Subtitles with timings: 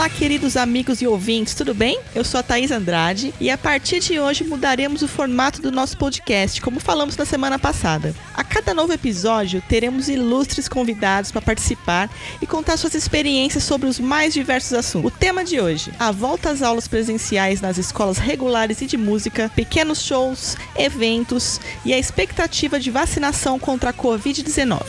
[0.00, 2.00] Olá, queridos amigos e ouvintes, tudo bem?
[2.14, 5.98] Eu sou a Thaís Andrade e a partir de hoje mudaremos o formato do nosso
[5.98, 8.14] podcast, como falamos na semana passada.
[8.32, 12.08] A cada novo episódio, teremos ilustres convidados para participar
[12.40, 15.12] e contar suas experiências sobre os mais diversos assuntos.
[15.12, 19.52] O tema de hoje: a volta às aulas presenciais nas escolas regulares e de música,
[19.54, 24.80] pequenos shows, eventos e a expectativa de vacinação contra a Covid-19.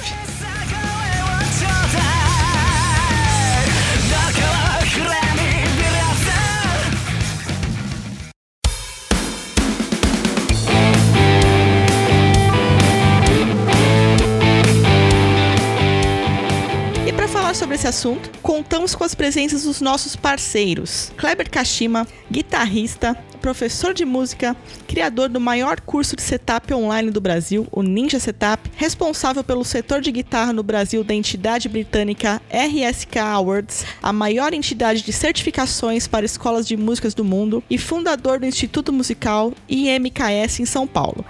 [17.81, 24.55] Esse assunto, contamos com as presenças dos nossos parceiros: Kleber Kashima, guitarrista, professor de música,
[24.87, 29.99] criador do maior curso de setup online do Brasil, o Ninja Setup, responsável pelo setor
[29.99, 36.23] de guitarra no Brasil da entidade britânica RSK Awards, a maior entidade de certificações para
[36.23, 41.25] escolas de músicas do mundo, e fundador do Instituto Musical IMKS em São Paulo.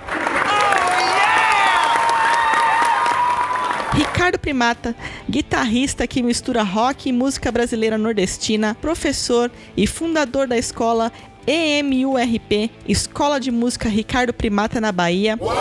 [4.01, 4.95] Ricardo Primata,
[5.29, 11.11] guitarrista que mistura rock e música brasileira nordestina, professor e fundador da escola
[11.45, 15.37] EMURP, Escola de Música Ricardo Primata na Bahia.
[15.39, 15.55] Uau!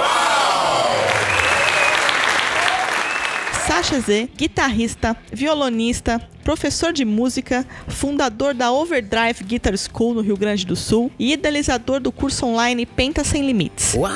[3.66, 10.64] Sasha Z, guitarrista, violonista, professor de música, fundador da Overdrive Guitar School no Rio Grande
[10.64, 13.92] do Sul e idealizador do curso online Penta Sem Limites.
[13.94, 14.10] Uau!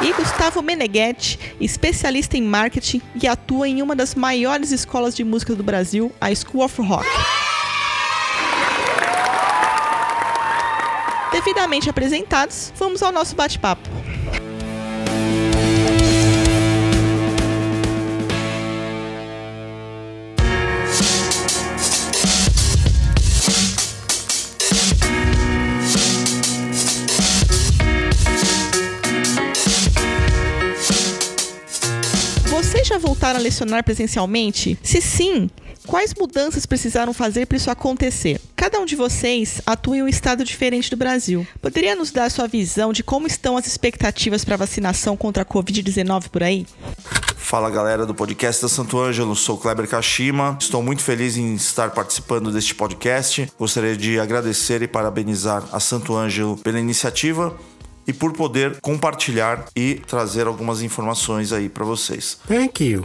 [0.00, 5.54] E Gustavo Meneghetti, especialista em marketing e atua em uma das maiores escolas de música
[5.54, 7.06] do Brasil, a School of Rock.
[11.32, 13.88] Devidamente apresentados, vamos ao nosso bate-papo.
[32.98, 34.76] Já voltaram a lecionar presencialmente?
[34.82, 35.48] Se sim,
[35.86, 38.40] quais mudanças precisaram fazer para isso acontecer?
[38.56, 41.46] Cada um de vocês atua em um estado diferente do Brasil.
[41.62, 46.28] Poderia nos dar sua visão de como estão as expectativas para vacinação contra a Covid-19
[46.28, 46.66] por aí?
[47.36, 50.58] Fala galera do podcast da Santo Ângelo, sou Kleber Kashima.
[50.60, 53.50] Estou muito feliz em estar participando deste podcast.
[53.58, 57.56] Gostaria de agradecer e parabenizar a Santo Ângelo pela iniciativa
[58.08, 62.38] e por poder compartilhar e trazer algumas informações aí para vocês.
[62.48, 63.04] Thank you.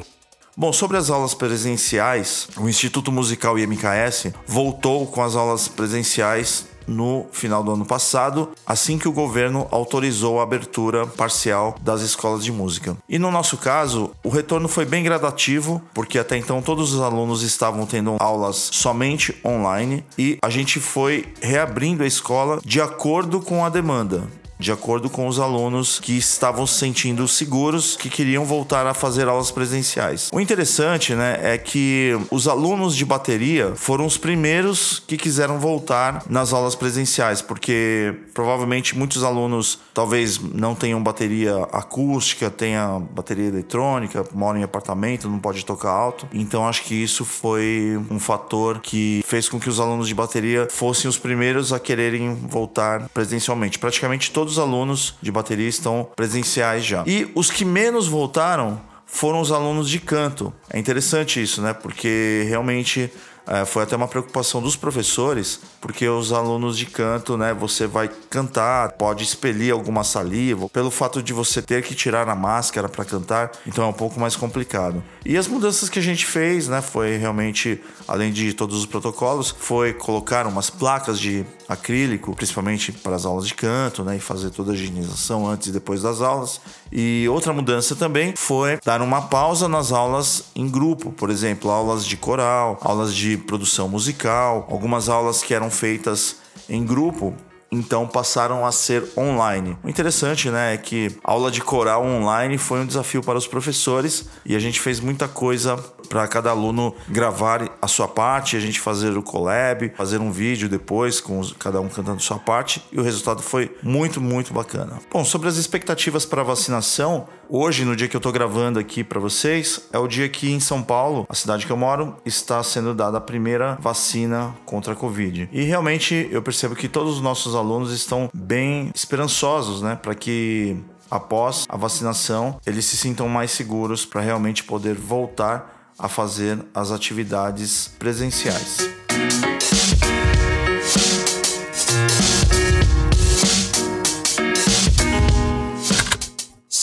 [0.55, 7.25] Bom, sobre as aulas presenciais, o Instituto Musical IMKS voltou com as aulas presenciais no
[7.31, 12.51] final do ano passado, assim que o governo autorizou a abertura parcial das escolas de
[12.51, 12.95] música.
[13.07, 17.41] E no nosso caso, o retorno foi bem gradativo, porque até então todos os alunos
[17.41, 23.65] estavam tendo aulas somente online e a gente foi reabrindo a escola de acordo com
[23.65, 24.27] a demanda
[24.63, 29.27] de acordo com os alunos que estavam se sentindo seguros, que queriam voltar a fazer
[29.27, 30.29] aulas presenciais.
[30.31, 36.23] O interessante, né, é que os alunos de bateria foram os primeiros que quiseram voltar
[36.29, 44.25] nas aulas presenciais, porque provavelmente muitos alunos talvez não tenham bateria acústica, tenha bateria eletrônica,
[44.33, 46.25] moram em apartamento, não pode tocar alto.
[46.33, 50.69] Então acho que isso foi um fator que fez com que os alunos de bateria
[50.71, 53.77] fossem os primeiros a quererem voltar presencialmente.
[53.77, 57.03] Praticamente todos os alunos de bateria estão presenciais já.
[57.05, 60.53] E os que menos voltaram foram os alunos de canto.
[60.69, 61.73] É interessante isso, né?
[61.73, 63.11] Porque realmente
[63.45, 68.09] é, foi até uma preocupação dos professores, porque os alunos de canto, né, você vai
[68.29, 73.03] cantar, pode expelir alguma saliva, pelo fato de você ter que tirar a máscara para
[73.03, 75.03] cantar, então é um pouco mais complicado.
[75.25, 79.53] E as mudanças que a gente fez, né, foi realmente, além de todos os protocolos,
[79.57, 84.49] foi colocar umas placas de acrílico, principalmente para as aulas de canto, né, e fazer
[84.49, 86.61] toda a higienização antes e depois das aulas.
[86.91, 92.05] E outra mudança também foi dar uma pausa nas aulas em grupo, por exemplo, aulas
[92.05, 96.37] de coral, aulas de produção musical, algumas aulas que eram feitas
[96.69, 97.33] em grupo
[97.73, 99.75] então passaram a ser online.
[99.83, 104.29] O interessante, né, é que aula de coral online foi um desafio para os professores
[104.45, 105.83] e a gente fez muita coisa
[106.13, 110.69] para cada aluno gravar a sua parte, a gente fazer o collab, fazer um vídeo
[110.69, 114.99] depois com cada um cantando sua parte e o resultado foi muito, muito bacana.
[115.11, 119.19] Bom, sobre as expectativas para vacinação, hoje, no dia que eu estou gravando aqui para
[119.19, 122.93] vocês, é o dia que em São Paulo, a cidade que eu moro, está sendo
[122.93, 125.49] dada a primeira vacina contra a Covid.
[125.51, 130.77] E realmente eu percebo que todos os nossos alunos estão bem esperançosos, né, para que
[131.13, 136.91] após a vacinação eles se sintam mais seguros para realmente poder voltar a fazer as
[136.91, 138.77] atividades presenciais.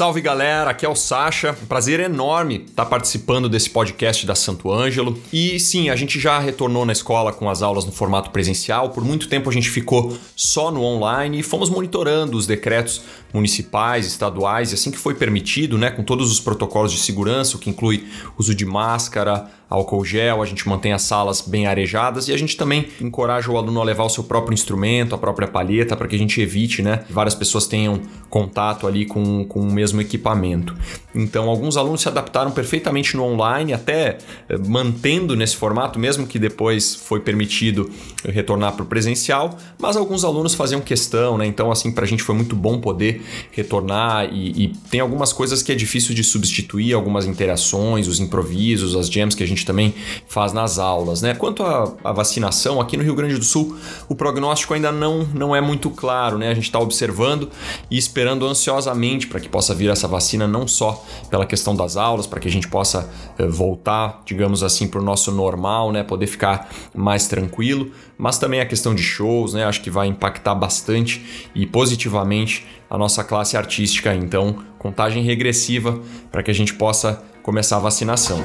[0.00, 1.54] Salve galera, aqui é o Sasha.
[1.62, 5.22] Um prazer enorme estar participando desse podcast da Santo Ângelo.
[5.30, 8.88] E sim, a gente já retornou na escola com as aulas no formato presencial.
[8.88, 14.06] Por muito tempo a gente ficou só no online e fomos monitorando os decretos municipais,
[14.06, 17.68] estaduais e assim que foi permitido, né, com todos os protocolos de segurança, o que
[17.68, 18.08] inclui
[18.38, 22.56] uso de máscara, álcool gel, a gente mantém as salas bem arejadas e a gente
[22.56, 26.16] também encoraja o aluno a levar o seu próprio instrumento, a própria palheta, para que
[26.16, 30.74] a gente evite, né, várias pessoas tenham contato ali com, com o mesmo equipamento.
[31.14, 34.18] Então, alguns alunos se adaptaram perfeitamente no online, até
[34.48, 37.90] eh, mantendo nesse formato, mesmo que depois foi permitido
[38.24, 41.46] retornar para o presencial, mas alguns alunos faziam questão, né?
[41.46, 45.62] Então, assim, para a gente foi muito bom poder retornar e, e tem algumas coisas
[45.62, 49.66] que é difícil de substituir, algumas interações, os improvisos, as jams que a gente gente
[49.66, 49.94] também
[50.26, 51.22] faz nas aulas.
[51.22, 51.34] Né?
[51.34, 53.76] Quanto à, vacinação, aqui no Rio Grande do Sul,
[54.08, 56.38] o prognóstico ainda não, não é muito claro.
[56.38, 56.48] Né?
[56.48, 57.50] A gente está observando
[57.90, 62.26] e esperando ansiosamente para que possa vir essa vacina, não só pela questão das aulas,
[62.26, 63.08] para que a gente possa
[63.38, 66.02] eh, voltar, digamos assim, para o nosso normal, né?
[66.02, 69.64] poder ficar mais tranquilo, mas também a questão de shows, né?
[69.64, 74.14] acho que vai impactar bastante e positivamente a nossa classe artística.
[74.14, 76.00] Então, contagem regressiva
[76.32, 78.42] para que a gente possa começar a vacinação.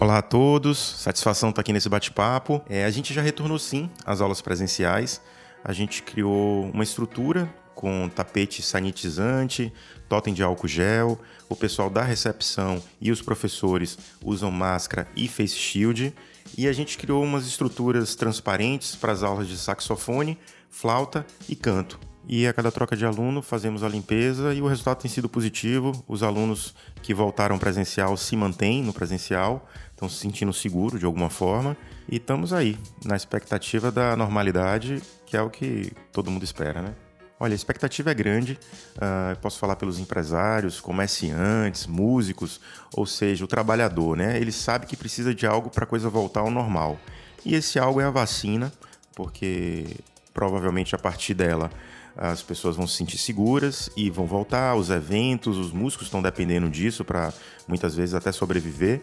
[0.00, 2.62] Olá a todos, satisfação estar aqui nesse bate-papo.
[2.68, 5.20] É, a gente já retornou sim às aulas presenciais.
[5.64, 9.72] A gente criou uma estrutura com tapete sanitizante,
[10.08, 11.20] totem de álcool gel.
[11.48, 16.14] O pessoal da recepção e os professores usam máscara e face shield.
[16.56, 20.38] E a gente criou umas estruturas transparentes para as aulas de saxofone,
[20.70, 22.07] flauta e canto.
[22.30, 26.04] E a cada troca de aluno fazemos a limpeza e o resultado tem sido positivo.
[26.06, 31.30] Os alunos que voltaram presencial se mantêm no presencial estão se sentindo seguros de alguma
[31.30, 31.74] forma
[32.06, 36.94] e estamos aí na expectativa da normalidade, que é o que todo mundo espera, né?
[37.40, 38.58] Olha, a expectativa é grande.
[38.96, 42.60] Uh, posso falar pelos empresários, comerciantes, músicos,
[42.94, 44.38] ou seja, o trabalhador, né?
[44.38, 46.98] Ele sabe que precisa de algo para a coisa voltar ao normal.
[47.42, 48.70] E esse algo é a vacina,
[49.14, 49.96] porque
[50.34, 51.70] provavelmente a partir dela
[52.16, 56.68] as pessoas vão se sentir seguras e vão voltar, os eventos, os músicos estão dependendo
[56.68, 57.32] disso para
[57.66, 59.02] muitas vezes até sobreviver.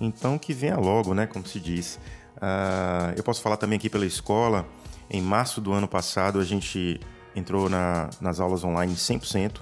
[0.00, 1.26] Então que venha logo, né?
[1.26, 1.98] Como se diz.
[2.36, 4.66] Uh, eu posso falar também aqui pela escola.
[5.10, 7.00] Em março do ano passado a gente
[7.36, 9.60] entrou na, nas aulas online 100%.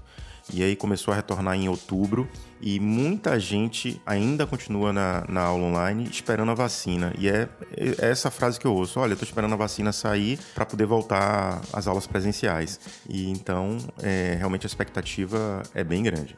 [0.52, 2.28] E aí começou a retornar em outubro
[2.60, 7.12] e muita gente ainda continua na, na aula online esperando a vacina.
[7.18, 10.66] E é, é essa frase que eu ouço: olha, estou esperando a vacina sair para
[10.66, 12.78] poder voltar às aulas presenciais.
[13.08, 16.36] E então, é, realmente a expectativa é bem grande.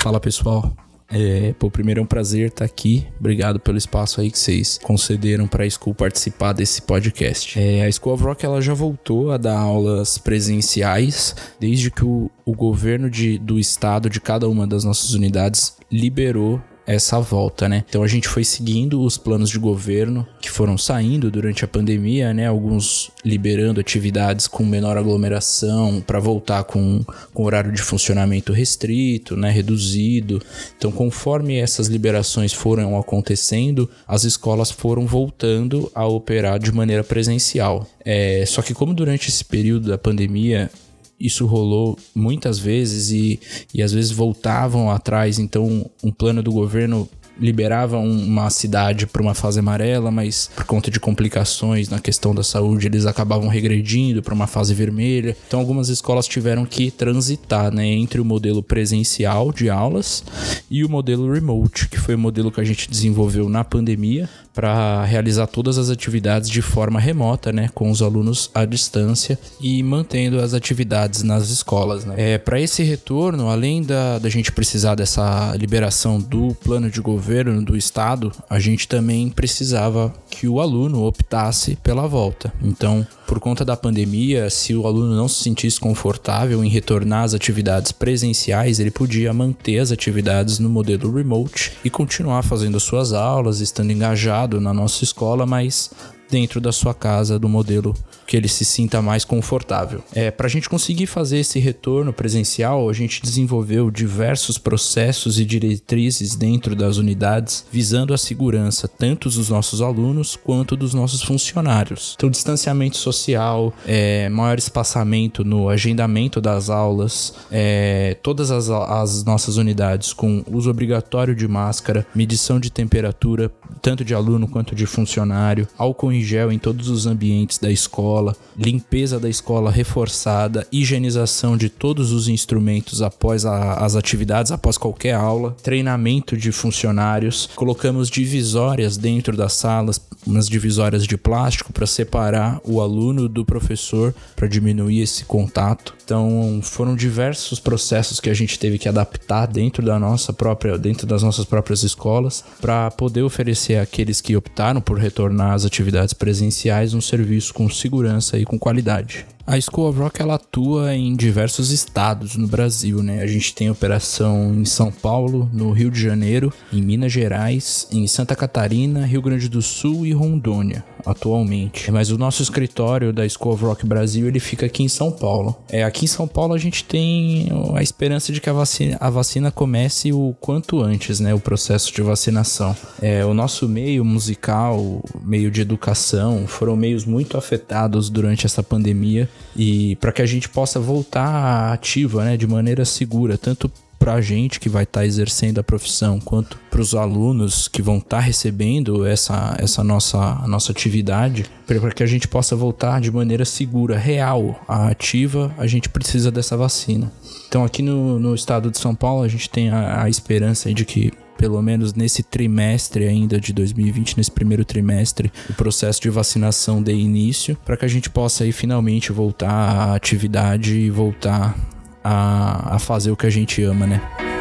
[0.00, 0.72] Fala pessoal,
[1.10, 3.06] é, pô, primeiro é um prazer estar aqui.
[3.18, 7.58] Obrigado pelo espaço aí que vocês concederam para a School participar desse podcast.
[7.58, 12.30] É, a School of Rock ela já voltou a dar aulas presenciais desde que o,
[12.44, 17.84] o governo de, do estado de cada uma das nossas unidades liberou essa volta, né?
[17.86, 22.32] Então a gente foi seguindo os planos de governo que foram saindo durante a pandemia,
[22.32, 22.46] né?
[22.46, 27.04] Alguns liberando atividades com menor aglomeração para voltar com,
[27.34, 29.50] com horário de funcionamento restrito, né?
[29.50, 30.40] Reduzido.
[30.78, 37.86] Então, conforme essas liberações foram acontecendo, as escolas foram voltando a operar de maneira presencial.
[38.02, 40.70] É, só que como durante esse período da pandemia
[41.20, 43.40] isso rolou muitas vezes e,
[43.74, 45.38] e às vezes voltavam atrás.
[45.38, 47.08] Então, um plano do governo
[47.38, 52.42] liberava uma cidade para uma fase amarela, mas por conta de complicações na questão da
[52.42, 55.36] saúde, eles acabavam regredindo para uma fase vermelha.
[55.46, 60.24] Então algumas escolas tiveram que transitar, né, entre o modelo presencial de aulas
[60.70, 65.04] e o modelo remote, que foi o modelo que a gente desenvolveu na pandemia para
[65.04, 70.40] realizar todas as atividades de forma remota, né, com os alunos à distância e mantendo
[70.40, 72.04] as atividades nas escolas.
[72.04, 72.14] Né.
[72.16, 77.27] É, para esse retorno, além da, da gente precisar dessa liberação do plano de governo
[77.28, 82.50] governo, do estado, a gente também precisava que o aluno optasse pela volta.
[82.62, 87.34] Então, por conta da pandemia, se o aluno não se sentisse confortável em retornar às
[87.34, 93.60] atividades presenciais, ele podia manter as atividades no modelo remote e continuar fazendo suas aulas,
[93.60, 95.90] estando engajado na nossa escola, mas
[96.30, 97.94] dentro da sua casa do modelo
[98.26, 100.02] que ele se sinta mais confortável.
[100.14, 105.44] É, Para a gente conseguir fazer esse retorno presencial, a gente desenvolveu diversos processos e
[105.44, 112.14] diretrizes dentro das unidades visando a segurança tanto dos nossos alunos quanto dos nossos funcionários.
[112.16, 119.56] Então, distanciamento social é, maior espaçamento no agendamento das aulas, é, todas as, as nossas
[119.56, 125.66] unidades com uso obrigatório de máscara, medição de temperatura, tanto de aluno quanto de funcionário,
[125.78, 131.68] álcool em gel em todos os ambientes da escola, limpeza da escola reforçada, higienização de
[131.68, 138.96] todos os instrumentos após a, as atividades, após qualquer aula, treinamento de funcionários, colocamos divisórias
[138.96, 145.00] dentro das salas, umas divisórias de plástico para separar o aluno do professor para diminuir
[145.00, 145.97] esse contato.
[146.08, 151.06] Então, foram diversos processos que a gente teve que adaptar dentro da nossa própria, dentro
[151.06, 156.94] das nossas próprias escolas, para poder oferecer àqueles que optaram por retornar às atividades presenciais
[156.94, 159.26] um serviço com segurança e com qualidade.
[159.50, 163.22] A School of Rock ela atua em diversos estados no Brasil, né?
[163.22, 168.06] A gente tem operação em São Paulo, no Rio de Janeiro, em Minas Gerais, em
[168.06, 171.90] Santa Catarina, Rio Grande do Sul e Rondônia, atualmente.
[171.90, 175.56] Mas o nosso escritório da School of Rock Brasil, ele fica aqui em São Paulo.
[175.70, 179.08] É, aqui em São Paulo a gente tem a esperança de que a vacina, a
[179.08, 181.32] vacina comece o quanto antes, né?
[181.32, 182.76] O processo de vacinação.
[183.00, 189.26] É, o nosso meio musical, meio de educação, foram meios muito afetados durante essa pandemia
[189.56, 194.20] e para que a gente possa voltar ativa, né, de maneira segura, tanto para a
[194.20, 198.18] gente que vai estar tá exercendo a profissão, quanto para os alunos que vão estar
[198.18, 203.44] tá recebendo essa, essa nossa, nossa atividade, para que a gente possa voltar de maneira
[203.44, 207.12] segura, real, ativa, a gente precisa dessa vacina.
[207.48, 210.84] Então, aqui no, no estado de São Paulo, a gente tem a, a esperança de
[210.84, 216.82] que pelo menos nesse trimestre ainda de 2020, nesse primeiro trimestre, o processo de vacinação
[216.82, 221.56] dê início, para que a gente possa aí finalmente voltar à atividade e voltar
[222.04, 224.37] a, a fazer o que a gente ama, né?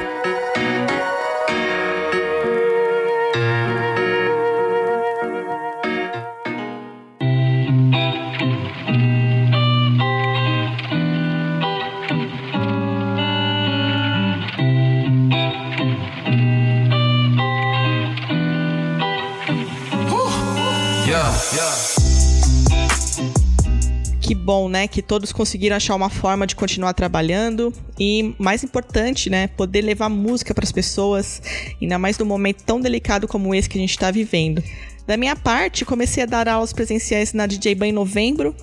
[24.88, 30.10] Que todos conseguiram achar uma forma de continuar trabalhando e, mais importante, né, poder levar
[30.10, 31.41] música para as pessoas,
[31.82, 34.63] ainda mais num momento tão delicado como esse que a gente está vivendo.
[35.08, 38.54] Da minha parte, comecei a dar aulas presenciais na DJ Ban em novembro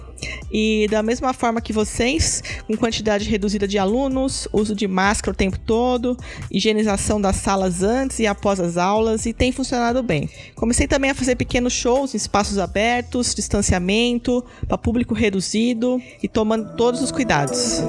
[0.52, 5.36] e da mesma forma que vocês, com quantidade reduzida de alunos, uso de máscara o
[5.36, 6.16] tempo todo,
[6.50, 10.28] higienização das salas antes e após as aulas e tem funcionado bem.
[10.54, 16.76] Comecei também a fazer pequenos shows em espaços abertos, distanciamento, para público reduzido e tomando
[16.76, 17.82] todos os cuidados.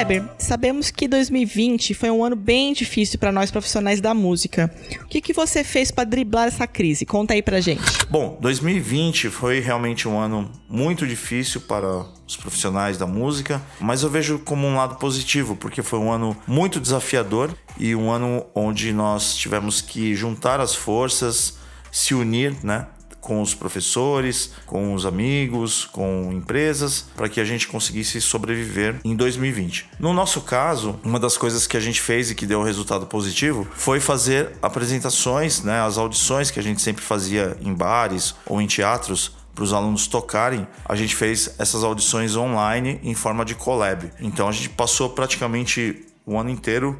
[0.00, 4.72] Kleber, sabemos que 2020 foi um ano bem difícil para nós profissionais da música.
[5.02, 7.04] O que, que você fez para driblar essa crise?
[7.04, 7.82] Conta aí pra gente.
[8.08, 14.08] Bom, 2020 foi realmente um ano muito difícil para os profissionais da música, mas eu
[14.08, 18.94] vejo como um lado positivo, porque foi um ano muito desafiador e um ano onde
[18.94, 21.58] nós tivemos que juntar as forças,
[21.92, 22.86] se unir, né?
[23.20, 29.14] Com os professores, com os amigos, com empresas, para que a gente conseguisse sobreviver em
[29.14, 29.90] 2020.
[29.98, 33.66] No nosso caso, uma das coisas que a gente fez e que deu resultado positivo
[33.74, 38.66] foi fazer apresentações, né, as audições que a gente sempre fazia em bares ou em
[38.66, 44.10] teatros para os alunos tocarem, a gente fez essas audições online em forma de collab.
[44.20, 46.96] Então a gente passou praticamente o ano inteiro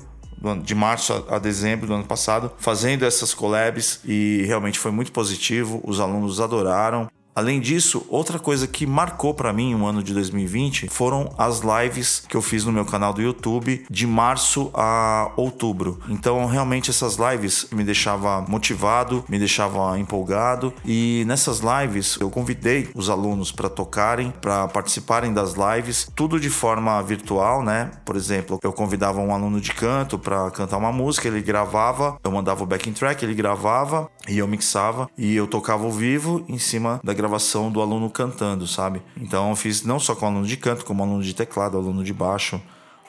[0.63, 5.81] de março a dezembro do ano passado, fazendo essas collabs e realmente foi muito positivo.
[5.85, 7.11] Os alunos adoraram.
[7.35, 12.25] Além disso, outra coisa que marcou para mim o ano de 2020 foram as lives
[12.29, 16.01] que eu fiz no meu canal do YouTube de março a outubro.
[16.09, 22.91] Então, realmente essas lives me deixava motivado, me deixava empolgado e nessas lives eu convidei
[22.95, 27.91] os alunos para tocarem, para participarem das lives, tudo de forma virtual, né?
[28.05, 32.31] Por exemplo, eu convidava um aluno de canto para cantar uma música, ele gravava, eu
[32.31, 36.59] mandava o backing track, ele gravava e eu mixava e eu tocava ao vivo em
[36.59, 39.03] cima da gravação do aluno cantando, sabe?
[39.17, 42.15] Então eu fiz não só com aluno de canto, como aluno de teclado, aluno de
[42.15, 42.61] baixo,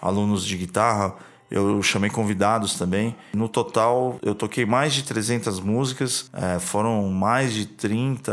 [0.02, 1.16] alunos de guitarra.
[1.50, 3.14] Eu chamei convidados também.
[3.34, 6.30] No total, eu toquei mais de 300 músicas.
[6.32, 8.32] É, foram mais de 30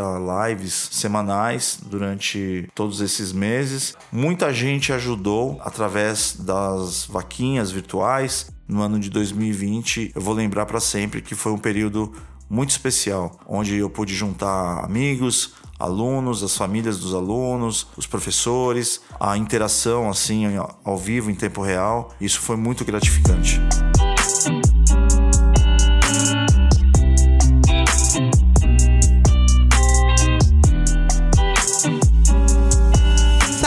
[0.49, 3.97] lives semanais durante todos esses meses.
[4.13, 8.53] Muita gente ajudou através das vaquinhas virtuais.
[8.69, 12.13] No ano de 2020, eu vou lembrar para sempre que foi um período
[12.49, 19.37] muito especial, onde eu pude juntar amigos, alunos, as famílias dos alunos, os professores, a
[19.37, 20.45] interação assim
[20.85, 22.15] ao vivo em tempo real.
[22.21, 23.61] Isso foi muito gratificante.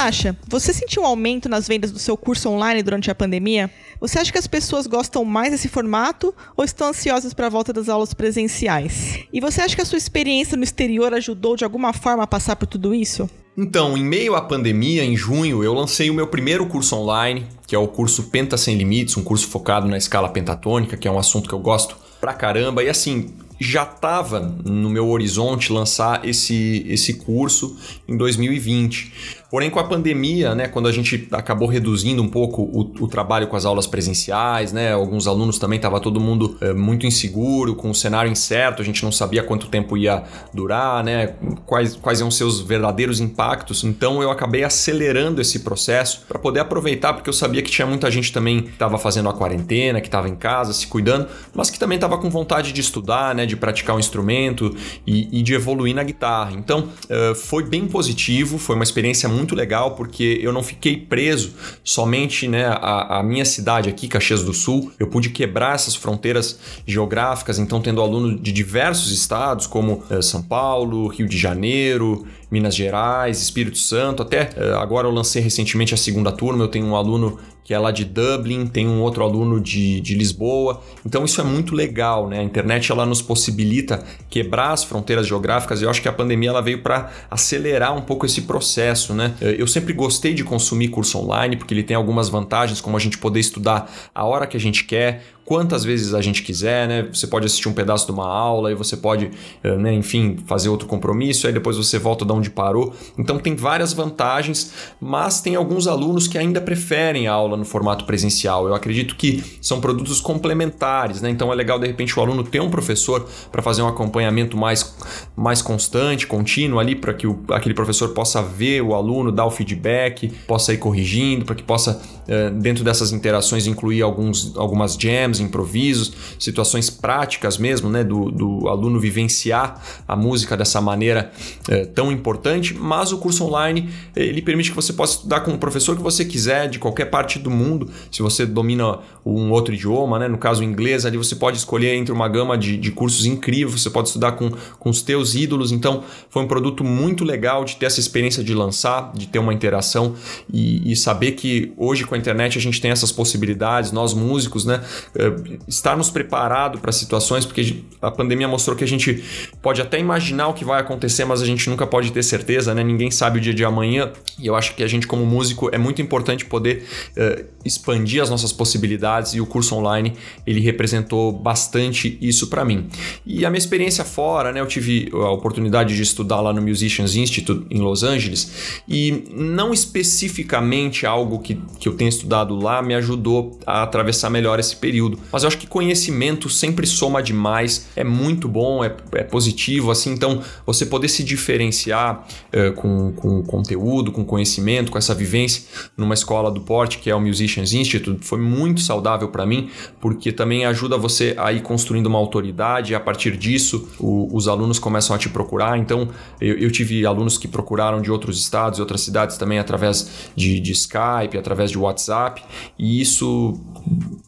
[0.01, 3.69] Sasha, você sentiu um aumento nas vendas do seu curso online durante a pandemia?
[3.99, 7.71] Você acha que as pessoas gostam mais desse formato ou estão ansiosas para a volta
[7.71, 9.19] das aulas presenciais?
[9.31, 12.55] E você acha que a sua experiência no exterior ajudou de alguma forma a passar
[12.55, 13.29] por tudo isso?
[13.55, 17.75] Então, em meio à pandemia, em junho, eu lancei o meu primeiro curso online, que
[17.75, 21.19] é o curso Penta Sem Limites, um curso focado na escala pentatônica, que é um
[21.19, 22.83] assunto que eu gosto pra caramba.
[22.83, 27.77] E assim, já estava no meu horizonte lançar esse, esse curso
[28.07, 29.40] em 2020.
[29.51, 33.47] Porém, com a pandemia, né, quando a gente acabou reduzindo um pouco o, o trabalho
[33.47, 37.89] com as aulas presenciais, né, alguns alunos também estava todo mundo é, muito inseguro, com
[37.89, 42.31] o cenário incerto, a gente não sabia quanto tempo ia durar, né, quais, quais iam
[42.31, 43.83] ser os verdadeiros impactos.
[43.83, 48.09] Então, eu acabei acelerando esse processo para poder aproveitar, porque eu sabia que tinha muita
[48.09, 51.77] gente também que estava fazendo a quarentena, que estava em casa, se cuidando, mas que
[51.77, 54.73] também estava com vontade de estudar, né, de praticar um instrumento
[55.05, 56.53] e, e de evoluir na guitarra.
[56.53, 60.95] Então, uh, foi bem positivo, foi uma experiência muito muito legal porque eu não fiquei
[60.95, 64.91] preso somente né, à, à minha cidade aqui, Caxias do Sul.
[64.99, 70.43] Eu pude quebrar essas fronteiras geográficas, então tendo aluno de diversos estados, como eh, São
[70.43, 74.21] Paulo, Rio de Janeiro, Minas Gerais, Espírito Santo.
[74.21, 77.79] Até eh, agora eu lancei recentemente a segunda turma, eu tenho um aluno que é
[77.79, 80.81] lá de Dublin, tem um outro aluno de, de Lisboa.
[81.05, 82.39] Então isso é muito legal, né?
[82.39, 86.49] A internet ela nos possibilita quebrar as fronteiras geográficas e eu acho que a pandemia
[86.49, 89.33] ela veio para acelerar um pouco esse processo, né?
[89.39, 92.99] Eh, eu sempre gostei de consumir curso online porque ele tem algumas vantagens, como a
[92.99, 97.09] gente poder estudar a hora que a gente quer, quantas vezes a gente quiser, né?
[97.11, 99.29] Você pode assistir um pedaço de uma aula e você pode,
[99.61, 102.93] eh, né, enfim, fazer outro compromisso, aí depois você volta de onde parou.
[103.17, 108.05] Então tem várias vantagens, mas tem alguns alunos que ainda preferem a aula no formato
[108.05, 108.65] presencial.
[108.65, 111.29] Eu acredito que são produtos complementares, né?
[111.29, 114.95] Então é legal de repente o aluno ter um professor para fazer um acompanhamento mais,
[115.35, 119.51] mais constante, contínuo ali, para que o, aquele professor possa ver o aluno, dar o
[119.51, 125.40] feedback, possa ir corrigindo, para que possa, eh, dentro dessas interações, incluir alguns, algumas jams
[125.41, 131.31] improvisos, situações práticas mesmo, né, do, do aluno vivenciar a música dessa maneira
[131.67, 135.57] é, tão importante, mas o curso online ele permite que você possa estudar com o
[135.57, 140.17] professor que você quiser, de qualquer parte do mundo, se você domina um outro idioma,
[140.19, 143.25] né, no caso o inglês, ali você pode escolher entre uma gama de, de cursos
[143.25, 147.63] incríveis, você pode estudar com, com os teus ídolos, então foi um produto muito legal
[147.63, 150.15] de ter essa experiência de lançar, de ter uma interação
[150.51, 154.65] e, e saber que hoje com a internet a gente tem essas possibilidades, nós músicos,
[154.65, 154.83] né,
[155.15, 155.30] é,
[155.67, 159.23] estarmos preparados para situações, porque a pandemia mostrou que a gente
[159.61, 162.83] pode até imaginar o que vai acontecer, mas a gente nunca pode ter certeza, né?
[162.83, 164.11] Ninguém sabe o dia de amanhã.
[164.39, 166.85] E eu acho que a gente, como músico, é muito importante poder
[167.17, 170.13] uh, expandir as nossas possibilidades e o curso online
[170.45, 172.87] ele representou bastante isso para mim.
[173.25, 174.59] E a minha experiência fora, né?
[174.59, 179.73] Eu tive a oportunidade de estudar lá no Musicians Institute em Los Angeles e não
[179.73, 185.10] especificamente algo que, que eu tenha estudado lá me ajudou a atravessar melhor esse período.
[185.31, 190.11] Mas eu acho que conhecimento sempre soma demais, é muito bom, é, é positivo, assim,
[190.11, 195.63] então você poder se diferenciar uh, com, com conteúdo, com conhecimento, com essa vivência
[195.97, 199.69] numa escola do porte, que é o Musicians Institute, foi muito saudável para mim,
[199.99, 204.47] porque também ajuda você a ir construindo uma autoridade, e a partir disso o, os
[204.47, 205.77] alunos começam a te procurar.
[205.77, 210.29] Então, eu, eu, tive alunos que procuraram de outros estados e outras cidades também através
[210.35, 212.43] de, de Skype, através de WhatsApp,
[212.77, 213.59] e isso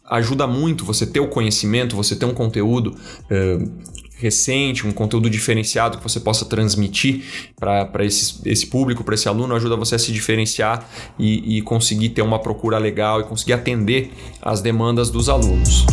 [0.10, 2.96] ajuda muito você ter o conhecimento, você ter um conteúdo
[3.32, 3.72] uh,
[4.18, 7.24] recente, um conteúdo diferenciado que você possa transmitir
[7.60, 10.90] para esse público, para esse aluno, ajuda você a se diferenciar
[11.20, 14.12] e, e conseguir ter uma procura legal e conseguir atender
[14.42, 15.86] às demandas dos alunos.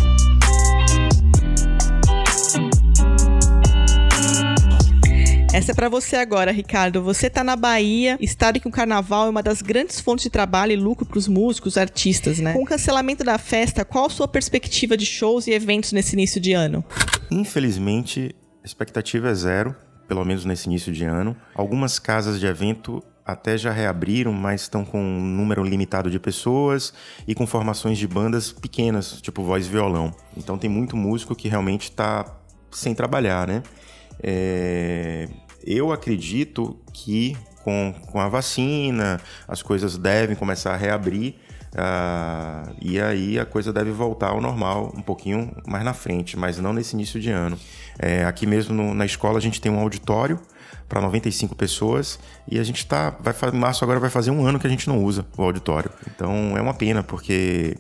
[5.61, 7.03] Essa é para você agora, Ricardo.
[7.03, 10.31] Você tá na Bahia, estado em que o carnaval é uma das grandes fontes de
[10.31, 12.55] trabalho e lucro para os músicos, artistas, né?
[12.55, 16.41] Com o cancelamento da festa, qual a sua perspectiva de shows e eventos nesse início
[16.41, 16.83] de ano?
[17.31, 19.77] Infelizmente, a expectativa é zero,
[20.09, 21.37] pelo menos nesse início de ano.
[21.55, 26.91] Algumas casas de evento até já reabriram, mas estão com um número limitado de pessoas
[27.29, 30.11] e com formações de bandas pequenas, tipo voz e violão.
[30.35, 32.25] Então tem muito músico que realmente está
[32.71, 33.63] sem trabalhar, né?
[34.23, 35.29] É...
[35.65, 41.35] Eu acredito que com, com a vacina as coisas devem começar a reabrir
[41.75, 46.59] uh, e aí a coisa deve voltar ao normal um pouquinho mais na frente, mas
[46.59, 47.59] não nesse início de ano.
[47.99, 50.41] É, aqui mesmo no, na escola a gente tem um auditório
[50.89, 52.19] para 95 pessoas
[52.51, 53.17] e a gente está
[53.55, 55.91] março agora vai fazer um ano que a gente não usa o auditório.
[56.15, 57.77] Então é uma pena porque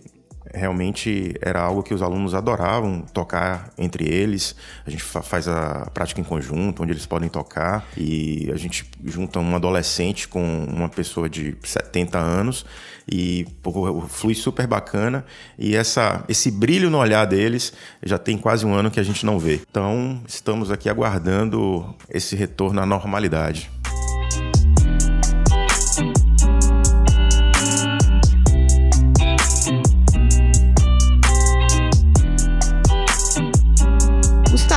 [0.52, 4.54] realmente era algo que os alunos adoravam tocar entre eles.
[4.86, 9.38] A gente faz a prática em conjunto, onde eles podem tocar, e a gente junta
[9.38, 12.64] um adolescente com uma pessoa de 70 anos
[13.10, 15.24] e pô, flui super bacana
[15.58, 19.26] e essa esse brilho no olhar deles já tem quase um ano que a gente
[19.26, 19.60] não vê.
[19.68, 23.70] Então, estamos aqui aguardando esse retorno à normalidade.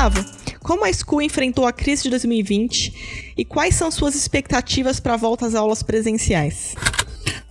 [0.03, 0.25] Gustavo,
[0.61, 5.17] como a School enfrentou a crise de 2020 e quais são suas expectativas para a
[5.17, 6.75] volta às aulas presenciais?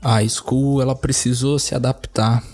[0.02, 2.44] A School ela precisou se adaptar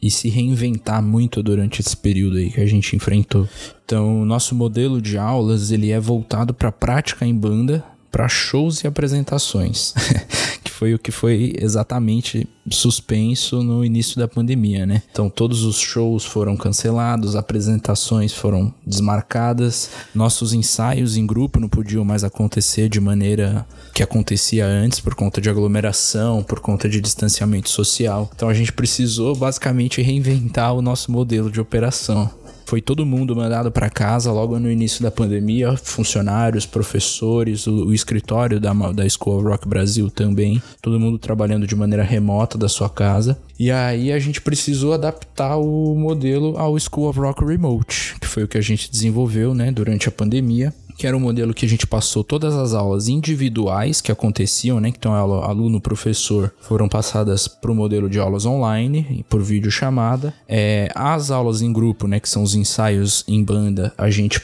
[0.00, 3.48] e se reinventar muito durante esse período aí que a gente enfrentou.
[3.84, 8.84] Então, o nosso modelo de aulas ele é voltado para prática em banda, para shows
[8.84, 9.92] e apresentações.
[10.78, 15.02] foi o que foi exatamente suspenso no início da pandemia, né?
[15.10, 22.04] Então todos os shows foram cancelados, apresentações foram desmarcadas, nossos ensaios em grupo não podiam
[22.04, 27.68] mais acontecer de maneira que acontecia antes por conta de aglomeração, por conta de distanciamento
[27.68, 28.30] social.
[28.36, 32.30] Então a gente precisou basicamente reinventar o nosso modelo de operação.
[32.68, 37.94] Foi todo mundo mandado para casa logo no início da pandemia, funcionários, professores, o, o
[37.94, 42.68] escritório da, da School of Rock Brasil também, todo mundo trabalhando de maneira remota da
[42.68, 43.40] sua casa.
[43.58, 48.44] E aí a gente precisou adaptar o modelo ao School of Rock Remote, que foi
[48.44, 51.68] o que a gente desenvolveu, né, durante a pandemia que era um modelo que a
[51.68, 54.88] gente passou todas as aulas individuais que aconteciam, né?
[54.88, 60.34] Então, aluno, professor, foram passadas para o modelo de aulas online, por vídeo chamada.
[60.48, 62.18] É, as aulas em grupo, né?
[62.18, 64.42] Que são os ensaios em banda, a gente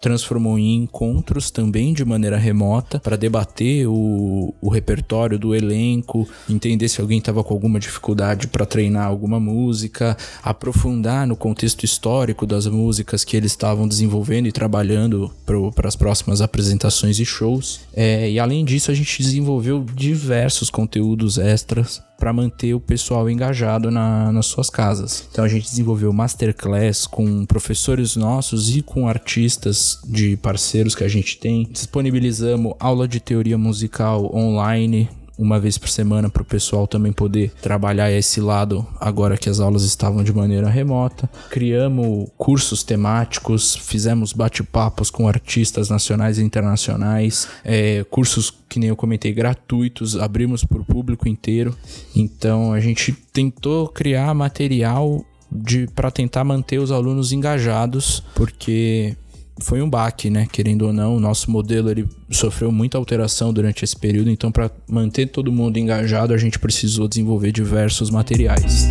[0.00, 6.88] transformou em encontros também de maneira remota para debater o, o repertório do elenco, entender
[6.88, 12.66] se alguém estava com alguma dificuldade para treinar alguma música, aprofundar no contexto histórico das
[12.66, 15.30] músicas que eles estavam desenvolvendo e trabalhando
[15.74, 17.80] para as próximas apresentações e shows.
[17.92, 23.90] É, e além disso, a gente desenvolveu diversos conteúdos extras para manter o pessoal engajado
[23.90, 25.26] na, nas suas casas.
[25.32, 31.08] Então a gente desenvolveu masterclass com professores nossos e com artistas de parceiros que a
[31.08, 31.66] gente tem.
[31.72, 35.08] Disponibilizamos aula de teoria musical online
[35.40, 39.58] uma vez por semana para o pessoal também poder trabalhar esse lado agora que as
[39.58, 41.28] aulas estavam de maneira remota.
[41.48, 48.96] Criamos cursos temáticos, fizemos bate-papos com artistas nacionais e internacionais, é, cursos que nem eu
[48.96, 51.74] comentei gratuitos, abrimos para o público inteiro.
[52.14, 59.16] Então a gente tentou criar material de para tentar manter os alunos engajados, porque
[59.60, 60.46] foi um baque, né?
[60.50, 64.70] Querendo ou não, o nosso modelo ele sofreu muita alteração durante esse período, então para
[64.88, 68.88] manter todo mundo engajado, a gente precisou desenvolver diversos materiais.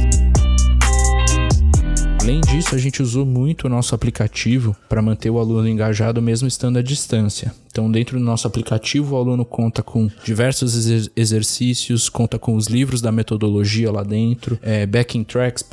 [2.22, 6.48] Além disso, a gente usou muito o nosso aplicativo para manter o aluno engajado mesmo
[6.48, 7.54] estando à distância.
[7.72, 12.68] Então, dentro do nosso aplicativo, o aluno conta com diversos exer exercícios, conta com os
[12.68, 15.64] livros da metodologia lá dentro, é, backing tracks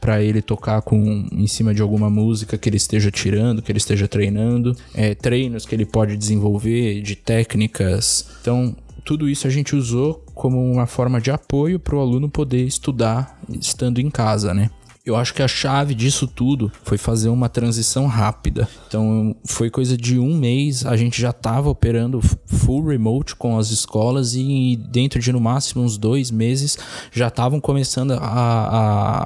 [0.00, 3.72] para ele, ele tocar com, em cima de alguma música que ele esteja tirando, que
[3.72, 8.28] ele esteja treinando, é, treinos que ele pode desenvolver de técnicas.
[8.42, 12.64] Então, tudo isso a gente usou como uma forma de apoio para o aluno poder
[12.64, 14.68] estudar estando em casa, né?
[15.06, 18.68] Eu acho que a chave disso tudo foi fazer uma transição rápida.
[18.88, 23.70] Então, foi coisa de um mês, a gente já estava operando full remote com as
[23.70, 26.76] escolas e dentro de no máximo uns dois meses
[27.12, 28.18] já estavam começando a,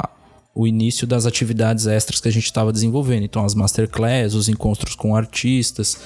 [0.04, 0.08] a
[0.60, 3.24] o início das atividades extras que a gente estava desenvolvendo.
[3.24, 5.96] Então, as masterclass, os encontros com artistas.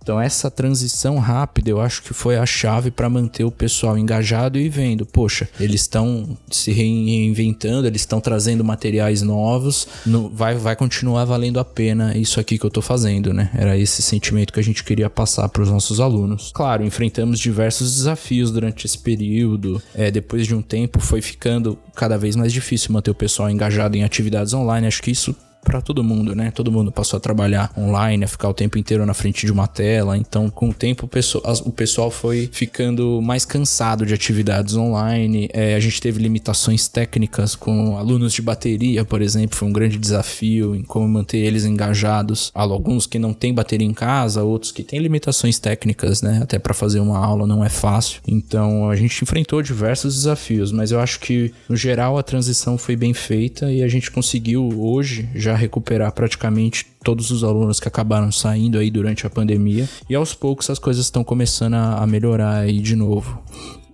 [0.00, 4.56] Então, essa transição rápida eu acho que foi a chave para manter o pessoal engajado
[4.56, 10.76] e vendo, poxa, eles estão se reinventando, eles estão trazendo materiais novos, no, vai, vai
[10.76, 13.50] continuar valendo a pena isso aqui que eu estou fazendo, né?
[13.52, 16.52] Era esse sentimento que a gente queria passar para os nossos alunos.
[16.54, 19.82] Claro, enfrentamos diversos desafios durante esse período.
[19.92, 23.87] É, depois de um tempo, foi ficando cada vez mais difícil manter o pessoal engajado
[23.96, 24.86] em atividades online.
[24.86, 26.50] Acho que isso para todo mundo, né?
[26.50, 29.66] Todo mundo passou a trabalhar online, a ficar o tempo inteiro na frente de uma
[29.66, 30.16] tela.
[30.16, 35.48] Então, com o tempo, o pessoal, foi ficando mais cansado de atividades online.
[35.52, 39.98] É, a gente teve limitações técnicas com alunos de bateria, por exemplo, foi um grande
[39.98, 42.50] desafio em como manter eles engajados.
[42.54, 46.40] Há alguns que não têm bateria em casa, outros que têm limitações técnicas, né?
[46.42, 48.20] Até para fazer uma aula não é fácil.
[48.26, 52.96] Então, a gente enfrentou diversos desafios, mas eu acho que no geral a transição foi
[52.96, 58.30] bem feita e a gente conseguiu hoje já recuperar praticamente todos os alunos que acabaram
[58.30, 59.88] saindo aí durante a pandemia.
[60.08, 63.40] E aos poucos as coisas estão começando a, melhorar aí de novo.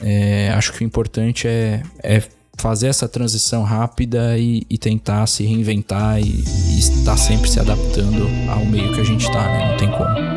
[0.01, 2.23] É, acho que o importante é, é
[2.57, 8.29] fazer essa transição rápida e, e tentar se reinventar e, e, estar sempre se adaptando
[8.51, 9.71] ao meio que a gente está, né?
[9.71, 10.34] Não tem como.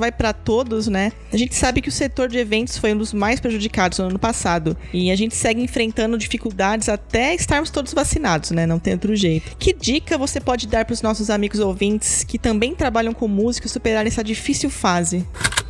[0.00, 1.12] Vai para todos, né?
[1.32, 4.18] A gente sabe que o setor de eventos foi um dos mais prejudicados no ano
[4.18, 8.66] passado e a gente segue enfrentando dificuldades até estarmos todos vacinados, né?
[8.66, 9.56] Não tem outro jeito.
[9.56, 13.68] Que dica você pode dar para os nossos amigos ouvintes que também trabalham com música
[13.68, 15.24] superarem essa difícil fase?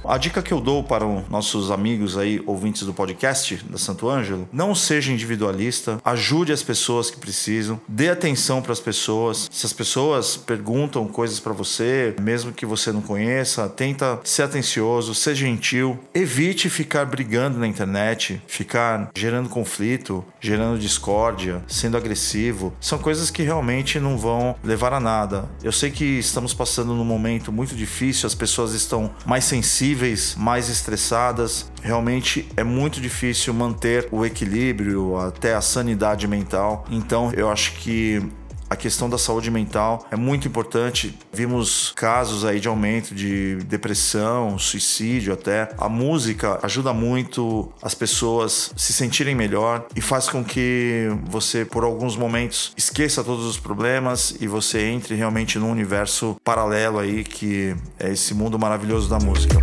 [0.05, 4.09] A dica que eu dou para os nossos amigos aí, ouvintes do podcast da Santo
[4.09, 9.49] Ângelo, não seja individualista, ajude as pessoas que precisam, dê atenção para as pessoas.
[9.53, 15.15] Se as pessoas perguntam coisas para você, mesmo que você não conheça, tenta ser atencioso,
[15.15, 22.73] ser gentil, evite ficar brigando na internet, ficar gerando conflito, gerando discórdia, sendo agressivo.
[22.81, 25.49] São coisas que realmente não vão levar a nada.
[25.63, 29.90] Eu sei que estamos passando num momento muito difícil, as pessoas estão mais sensíveis
[30.37, 31.71] mais estressadas.
[31.83, 36.85] Realmente é muito difícil manter o equilíbrio, até a sanidade mental.
[36.91, 38.23] Então eu acho que
[38.71, 41.19] a questão da saúde mental é muito importante.
[41.33, 45.71] Vimos casos aí de aumento de depressão, suicídio até.
[45.77, 51.83] A música ajuda muito as pessoas se sentirem melhor e faz com que você, por
[51.83, 57.75] alguns momentos, esqueça todos os problemas e você entre realmente num universo paralelo aí que
[57.99, 59.59] é esse mundo maravilhoso da música.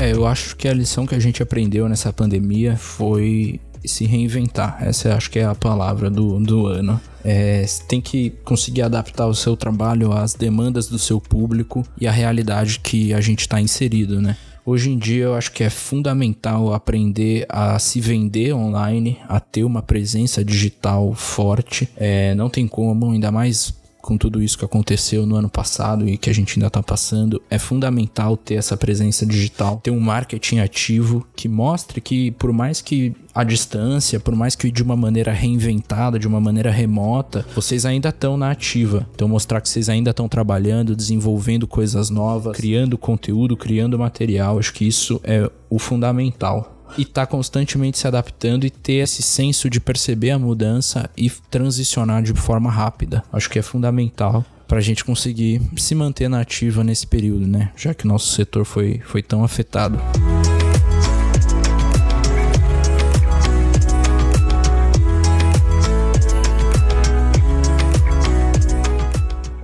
[0.00, 4.78] É, eu acho que a lição que a gente aprendeu nessa pandemia foi se reinventar.
[4.80, 7.00] Essa acho que é a palavra do, do ano.
[7.24, 12.12] É, tem que conseguir adaptar o seu trabalho às demandas do seu público e à
[12.12, 14.36] realidade que a gente está inserido, né?
[14.66, 19.62] Hoje em dia eu acho que é fundamental aprender a se vender online, a ter
[19.62, 21.86] uma presença digital forte.
[21.96, 26.18] É, não tem como, ainda mais com tudo isso que aconteceu no ano passado e
[26.18, 30.58] que a gente ainda está passando, é fundamental ter essa presença digital, ter um marketing
[30.58, 35.32] ativo que mostre que, por mais que a distância, por mais que de uma maneira
[35.32, 39.08] reinventada, de uma maneira remota, vocês ainda estão na ativa.
[39.14, 44.58] Então, mostrar que vocês ainda estão trabalhando, desenvolvendo coisas novas, criando conteúdo, criando material.
[44.58, 49.22] Acho que isso é o fundamental e estar tá constantemente se adaptando e ter esse
[49.22, 53.22] senso de perceber a mudança e transicionar de forma rápida.
[53.32, 57.70] Acho que é fundamental para a gente conseguir se manter na ativa nesse período, né?
[57.76, 59.98] Já que o nosso setor foi, foi tão afetado.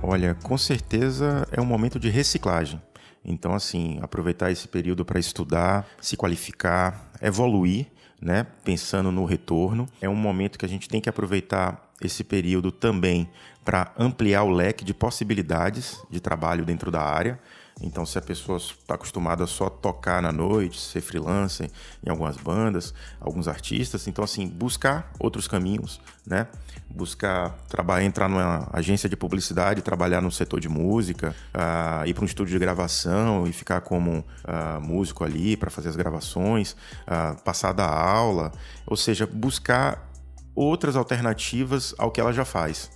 [0.03, 2.81] Olha, com certeza é um momento de reciclagem.
[3.23, 7.87] Então, assim, aproveitar esse período para estudar, se qualificar, evoluir,
[8.19, 8.45] né?
[8.63, 9.87] Pensando no retorno.
[10.01, 13.29] É um momento que a gente tem que aproveitar esse período também
[13.63, 17.39] para ampliar o leque de possibilidades de trabalho dentro da área.
[17.79, 21.69] Então, se a pessoa está acostumada a só tocar na noite, ser freelancer
[22.05, 26.47] em algumas bandas, alguns artistas, então assim buscar outros caminhos, né?
[26.93, 32.23] Buscar trabalhar, entrar numa agência de publicidade, trabalhar no setor de música, uh, ir para
[32.23, 36.73] um estúdio de gravação e ficar como uh, músico ali para fazer as gravações,
[37.07, 38.51] uh, passar da aula,
[38.85, 40.09] ou seja, buscar
[40.53, 42.91] outras alternativas ao que ela já faz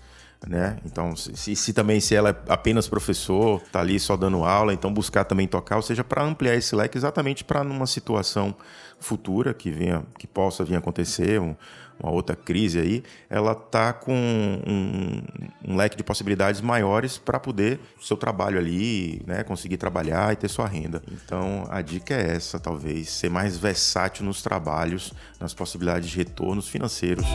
[0.47, 0.77] né?
[0.85, 4.93] Então, se, se, também se ela é apenas professor, tá ali só dando aula, então
[4.93, 8.55] buscar também tocar, ou seja, para ampliar esse leque exatamente para numa situação
[8.99, 11.55] futura que venha, que possa vir a acontecer, um,
[12.01, 15.21] uma outra crise aí, ela tá com um,
[15.67, 20.47] um leque de possibilidades maiores para poder seu trabalho ali, né, conseguir trabalhar e ter
[20.47, 21.01] sua renda.
[21.11, 26.67] Então, a dica é essa, talvez, ser mais versátil nos trabalhos, nas possibilidades de retornos
[26.67, 27.25] financeiros.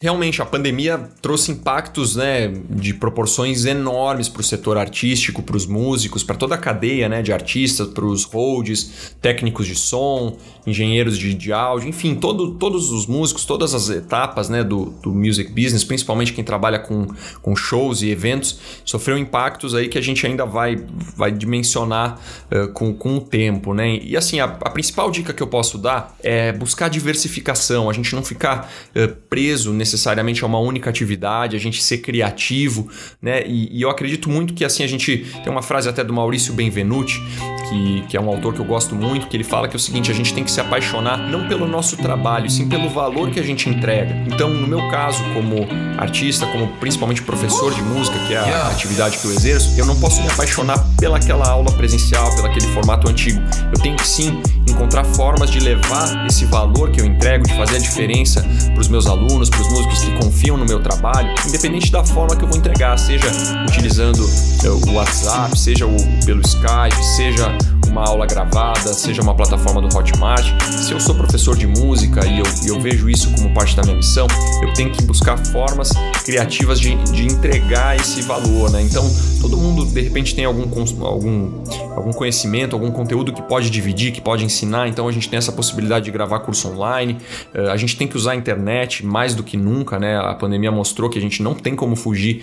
[0.00, 5.66] Realmente, a pandemia trouxe impactos né, de proporções enormes para o setor artístico, para os
[5.66, 11.18] músicos, para toda a cadeia né, de artistas, para os holds, técnicos de som, engenheiros
[11.18, 15.50] de, de áudio, enfim, todo, todos os músicos, todas as etapas né, do, do music
[15.50, 17.08] business, principalmente quem trabalha com,
[17.42, 20.76] com shows e eventos, sofreu impactos aí que a gente ainda vai,
[21.16, 22.20] vai dimensionar
[22.52, 23.74] uh, com, com o tempo.
[23.74, 23.96] Né?
[23.96, 28.14] E assim, a, a, principal dica que eu posso dar é buscar diversificação, a gente
[28.14, 32.88] não ficar uh, preso necessariamente a uma única atividade, a gente ser criativo,
[33.20, 33.42] né?
[33.46, 36.52] E, e eu acredito muito que assim a gente tem uma frase até do Maurício
[36.52, 37.20] Benvenuti,
[37.68, 39.80] que, que é um autor que eu gosto muito, que ele fala que é o
[39.80, 43.40] seguinte: a gente tem que se apaixonar não pelo nosso trabalho, sim pelo valor que
[43.40, 44.14] a gente entrega.
[44.26, 45.66] Então, no meu caso, como
[45.98, 49.98] artista, como principalmente professor de música, que é a atividade que eu exerço, eu não
[49.98, 53.40] posso me apaixonar pelaquela aula presencial, pelaquele formato antigo.
[53.72, 57.76] Eu tenho que sim encontrar formas de levar esse valor que eu entrego, de fazer
[57.76, 61.92] a diferença para os meus alunos, para os músicos que confiam no meu trabalho, independente
[61.92, 63.26] da forma que eu vou entregar, seja
[63.68, 64.28] utilizando
[64.64, 67.56] eh, o WhatsApp, seja o, pelo Skype, seja
[67.88, 70.46] uma aula gravada, seja uma plataforma do Hotmart.
[70.62, 73.96] Se eu sou professor de música e eu, eu vejo isso como parte da minha
[73.96, 74.26] missão,
[74.62, 75.90] eu tenho que buscar formas
[76.24, 78.82] criativas de, de entregar esse valor, né?
[78.82, 79.04] Então,
[79.40, 80.62] todo mundo de repente tem algum,
[81.04, 81.62] algum,
[81.94, 84.88] algum conhecimento, algum conteúdo que pode dividir, que pode ensinar.
[84.88, 87.16] Então, a gente tem essa possibilidade de gravar curso online.
[87.54, 90.18] Uh, a gente tem que usar a internet mais do que nunca, né?
[90.18, 92.42] A pandemia mostrou que a gente não tem como fugir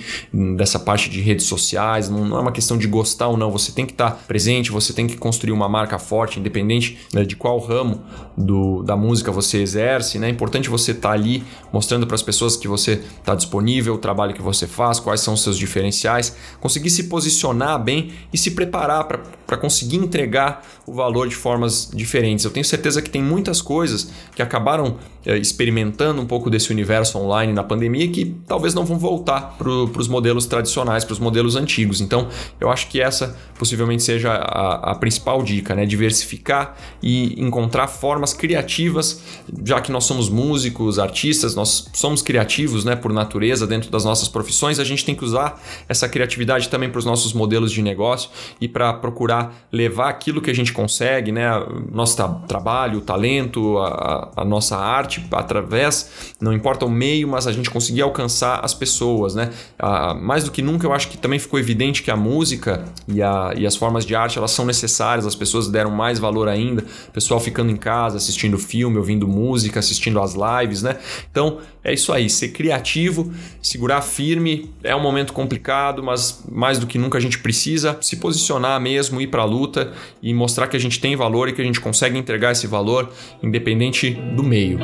[0.55, 2.09] dessa parte de redes sociais.
[2.09, 3.51] Não, não é uma questão de gostar ou não.
[3.51, 7.35] Você tem que estar presente, você tem que construir uma marca forte, independente né, de
[7.35, 8.01] qual ramo
[8.37, 10.17] do, da música você exerce.
[10.17, 10.27] Né?
[10.27, 11.43] É importante você estar ali
[11.73, 15.33] mostrando para as pessoas que você está disponível, o trabalho que você faz, quais são
[15.33, 21.27] os seus diferenciais, conseguir se posicionar bem e se preparar para conseguir entregar o valor
[21.27, 22.45] de formas diferentes.
[22.45, 27.51] Eu tenho certeza que tem muitas coisas que acabaram experimentando um pouco desse universo online
[27.51, 32.01] na pandemia que talvez não vão voltar para os modelos tradicionais, para os modelos antigos.
[32.01, 32.27] Então,
[32.59, 35.85] eu acho que essa possivelmente seja a, a principal principal dica, né?
[35.85, 39.21] Diversificar e encontrar formas criativas,
[39.63, 42.95] já que nós somos músicos, artistas, nós somos criativos, né?
[42.95, 46.99] Por natureza, dentro das nossas profissões, a gente tem que usar essa criatividade também para
[46.99, 48.29] os nossos modelos de negócio
[48.61, 51.49] e para procurar levar aquilo que a gente consegue, né?
[51.91, 57.47] Nosso tra trabalho, o talento, a, a nossa arte, através, não importa o meio, mas
[57.47, 59.51] a gente conseguir alcançar as pessoas, né?
[59.77, 63.21] Ah, mais do que nunca, eu acho que também ficou evidente que a música e,
[63.21, 66.83] a, e as formas de arte elas são necessárias as pessoas deram mais valor ainda,
[67.13, 70.97] pessoal ficando em casa, assistindo filme, ouvindo música, assistindo as lives, né?
[71.31, 76.87] Então é isso aí, ser criativo, segurar firme, é um momento complicado, mas mais do
[76.87, 80.75] que nunca a gente precisa se posicionar mesmo, ir para a luta e mostrar que
[80.75, 84.79] a gente tem valor e que a gente consegue entregar esse valor independente do meio.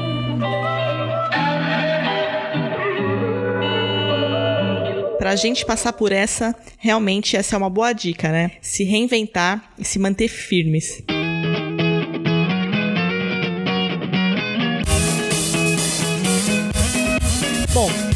[5.17, 8.53] pra gente passar por essa, realmente essa é uma boa dica, né?
[8.59, 11.03] Se reinventar e se manter firmes.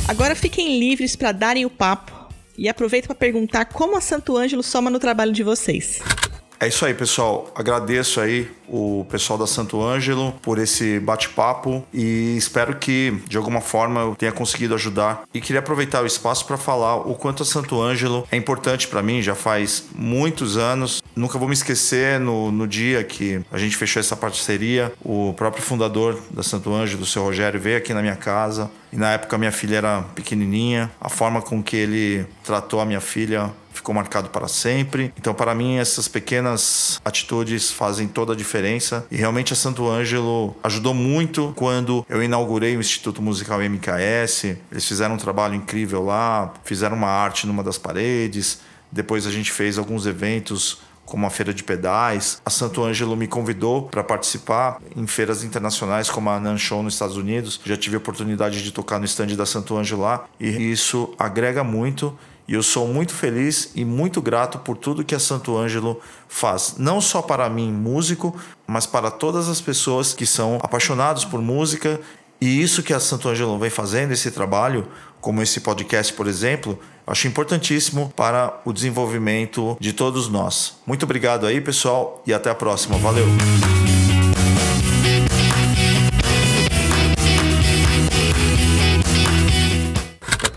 [0.07, 2.13] Agora fiquem livres para darem o papo
[2.57, 5.99] e aproveito para perguntar como a Santo Ângelo soma no trabalho de vocês.
[6.59, 7.51] É isso aí, pessoal.
[7.53, 13.61] Agradeço aí o pessoal da Santo Ângelo por esse bate-papo e espero que de alguma
[13.61, 15.23] forma eu tenha conseguido ajudar.
[15.33, 19.03] E queria aproveitar o espaço para falar o quanto a Santo Ângelo é importante para
[19.03, 21.03] mim, já faz muitos anos.
[21.15, 25.63] Nunca vou me esquecer no, no dia que a gente fechou essa parceria, o próprio
[25.63, 29.37] fundador da Santo Ângelo, o seu Rogério, veio aqui na minha casa e na época
[29.37, 30.89] minha filha era pequenininha.
[30.99, 35.13] A forma com que ele tratou a minha filha ficou marcado para sempre.
[35.17, 39.05] Então, para mim, essas pequenas atitudes fazem toda a diferença.
[39.11, 44.57] E realmente a Santo Ângelo ajudou muito quando eu inaugurei o Instituto Musical MKS.
[44.71, 48.59] Eles fizeram um trabalho incrível lá, fizeram uma arte numa das paredes.
[48.91, 52.41] Depois a gente fez alguns eventos como a Feira de Pedais.
[52.43, 56.93] A Santo Ângelo me convidou para participar em feiras internacionais como a Nan Show nos
[56.93, 57.61] Estados Unidos.
[57.63, 61.63] Já tive a oportunidade de tocar no stand da Santo Ângelo lá e isso agrega
[61.63, 65.99] muito e eu sou muito feliz e muito grato por tudo que a Santo Ângelo
[66.27, 68.35] faz, não só para mim, músico,
[68.67, 71.99] mas para todas as pessoas que são apaixonados por música.
[72.39, 74.87] E isso que a Santo Ângelo vem fazendo, esse trabalho,
[75.21, 76.77] como esse podcast, por exemplo,
[77.07, 80.77] acho importantíssimo para o desenvolvimento de todos nós.
[80.85, 82.97] Muito obrigado aí, pessoal, e até a próxima.
[82.97, 83.25] Valeu!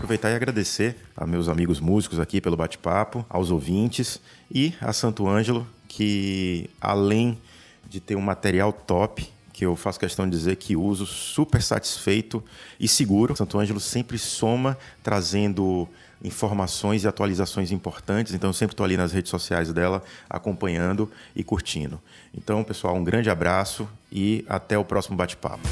[0.09, 5.27] Aproveitar e agradecer a meus amigos músicos aqui pelo bate-papo, aos ouvintes e a Santo
[5.27, 7.37] Ângelo, que além
[7.87, 12.43] de ter um material top, que eu faço questão de dizer que uso super satisfeito
[12.79, 13.35] e seguro.
[13.35, 15.87] Santo Ângelo sempre soma trazendo
[16.23, 21.43] informações e atualizações importantes, então eu sempre estou ali nas redes sociais dela acompanhando e
[21.43, 22.01] curtindo.
[22.33, 25.69] Então, pessoal, um grande abraço e até o próximo bate-papo.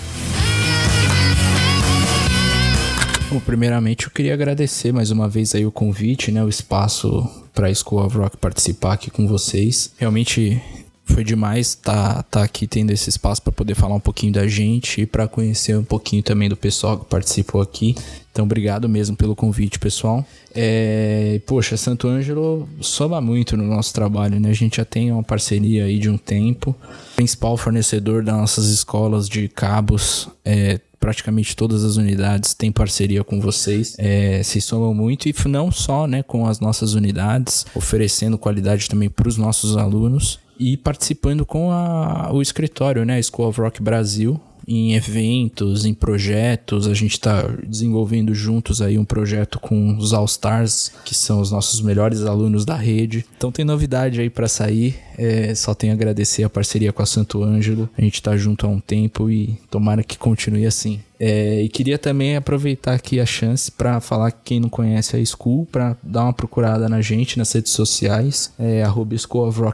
[3.30, 7.68] Bom, primeiramente eu queria agradecer mais uma vez aí o convite, né, o espaço para
[7.68, 9.92] a School of Rock participar aqui com vocês.
[9.98, 10.62] Realmente
[11.04, 14.48] foi demais estar tá, tá aqui tendo esse espaço para poder falar um pouquinho da
[14.48, 17.96] gente e para conhecer um pouquinho também do pessoal que participou aqui.
[18.32, 20.24] Então, obrigado mesmo pelo convite, pessoal.
[20.54, 24.50] É, poxa, Santo Ângelo soma muito no nosso trabalho, né?
[24.50, 26.76] A gente já tem uma parceria aí de um tempo.
[27.14, 33.24] O principal fornecedor das nossas escolas de cabos é, praticamente todas as unidades têm parceria
[33.24, 38.38] com vocês, é, se somam muito e não só né, com as nossas unidades, oferecendo
[38.38, 43.50] qualidade também para os nossos alunos e participando com a, o escritório, né, a School
[43.50, 46.88] of Rock Brasil, em eventos, em projetos.
[46.88, 51.52] A gente está desenvolvendo juntos aí um projeto com os All Stars, que são os
[51.52, 53.26] nossos melhores alunos da rede.
[53.38, 54.96] Então tem novidade aí para sair.
[55.18, 57.90] É, só tenho a agradecer a parceria com a Santo Ângelo.
[57.98, 61.00] A gente está junto há um tempo e tomara que continue assim.
[61.20, 65.26] É, e queria também aproveitar aqui a chance para falar que quem não conhece a
[65.26, 68.84] School, para dar uma procurada na gente nas redes sociais, é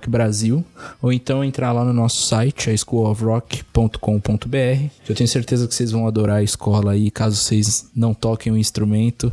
[0.09, 0.63] Brasil,
[1.01, 4.89] ou então entrar lá no nosso site, a schoolofrock.com.br.
[5.07, 8.57] Eu tenho certeza que vocês vão adorar a escola aí, caso vocês não toquem o
[8.57, 9.31] instrumento,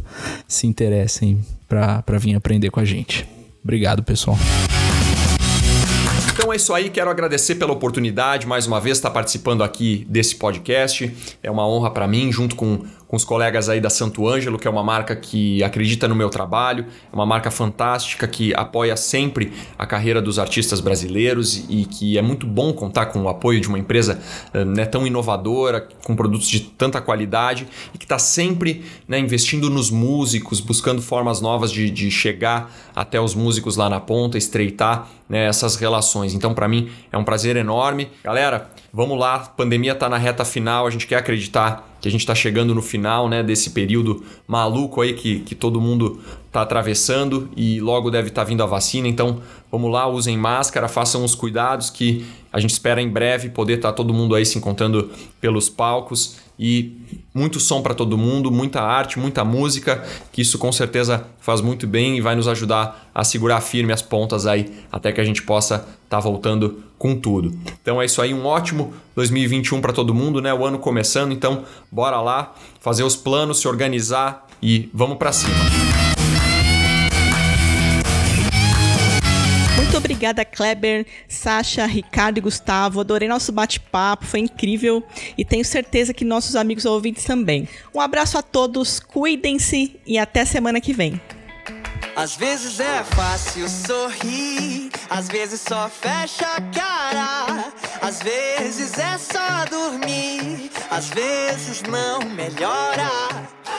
[0.48, 1.38] se interessem
[1.68, 3.26] para vir aprender com a gente.
[3.62, 4.36] Obrigado, pessoal.
[6.40, 10.36] Então é isso aí, quero agradecer pela oportunidade mais uma vez estar participando aqui desse
[10.36, 11.14] podcast.
[11.42, 14.68] É uma honra para mim, junto com com os colegas aí da Santo Ângelo, que
[14.68, 19.52] é uma marca que acredita no meu trabalho, é uma marca fantástica que apoia sempre
[19.76, 23.66] a carreira dos artistas brasileiros e que é muito bom contar com o apoio de
[23.66, 24.22] uma empresa
[24.54, 29.68] eh, né, tão inovadora, com produtos de tanta qualidade e que está sempre né, investindo
[29.68, 35.08] nos músicos, buscando formas novas de, de chegar até os músicos lá na ponta, estreitar
[35.26, 36.34] né, essas relações.
[36.34, 38.10] Então, para mim, é um prazer enorme.
[38.22, 42.20] Galera, vamos lá, pandemia está na reta final, a gente quer acreditar que a gente
[42.20, 46.20] está chegando no final né, desse período maluco aí que, que todo mundo
[46.50, 49.06] está atravessando e logo deve estar tá vindo a vacina.
[49.06, 49.40] Então
[49.70, 53.90] vamos lá, usem máscara, façam os cuidados que a gente espera em breve poder estar
[53.90, 56.98] tá todo mundo aí se encontrando pelos palcos e
[57.32, 61.86] muito som para todo mundo, muita arte, muita música, que isso com certeza faz muito
[61.86, 65.42] bem e vai nos ajudar a segurar firme as pontas aí até que a gente
[65.42, 67.56] possa estar tá voltando com tudo.
[67.80, 70.52] Então é isso aí, um ótimo 2021 para todo mundo, né?
[70.52, 76.09] O ano começando, então bora lá fazer os planos, se organizar e vamos para cima.
[80.20, 83.00] Obrigada, Kleber, Sasha, Ricardo e Gustavo.
[83.00, 85.02] Adorei nosso bate-papo, foi incrível
[85.36, 87.66] e tenho certeza que nossos amigos ouvintes também.
[87.94, 91.18] Um abraço a todos, cuidem-se e até semana que vem.
[92.16, 97.72] Às vezes é fácil sorrir, às vezes só fecha a cara.
[98.02, 103.10] Às vezes é só dormir, às vezes não melhora.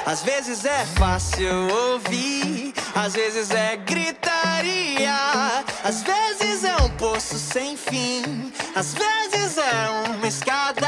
[0.05, 5.15] Às vezes é fácil ouvir, às vezes é gritaria.
[5.83, 10.87] Às vezes é um poço sem fim, às vezes é uma escada.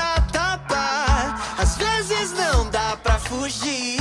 [1.71, 3.97] às vezes não dá pra fugir.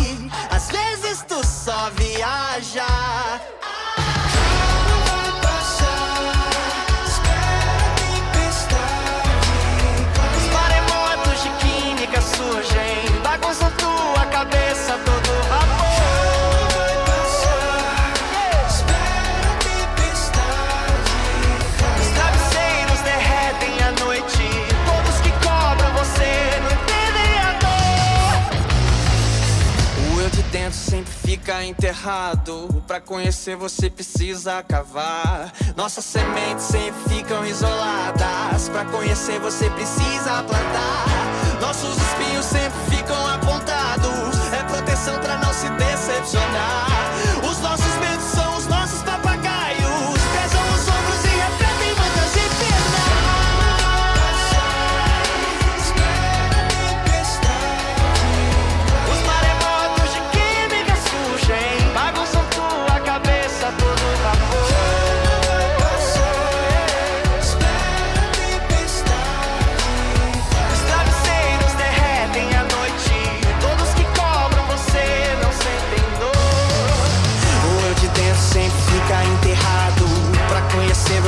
[0.50, 2.84] Às vezes tu só viaja.
[31.90, 32.82] Enterrado.
[32.86, 35.52] Pra conhecer você precisa cavar.
[35.76, 38.68] Nossas sementes sempre ficam isoladas.
[38.68, 41.60] Pra conhecer você precisa plantar.
[41.60, 42.90] Nossos espinhos sempre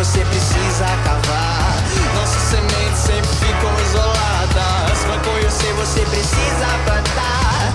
[0.05, 1.77] você precisa cavar.
[2.17, 5.05] Nossas sementes sempre ficam isoladas.
[5.05, 7.73] Pra conhecer você precisa plantar.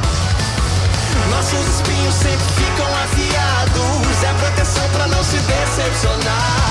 [1.30, 4.23] Nossos espinhos sempre ficam afiados.
[4.23, 6.66] É proteção pra não se decepcionar.